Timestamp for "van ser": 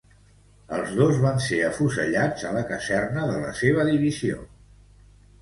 1.25-1.59